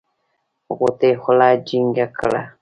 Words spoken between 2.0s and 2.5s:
کړه.